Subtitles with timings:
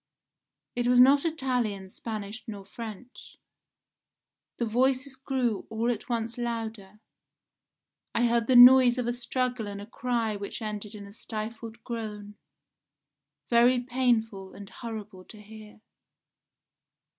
[0.75, 3.37] It was not Italian, Spanish, nor French.
[4.57, 6.99] The voices grew all at once louder;
[8.15, 11.83] I heard the noise of a struggle and a cry which ended in a stifled
[11.83, 12.33] groan,
[13.51, 15.81] very painful and horrible to hear.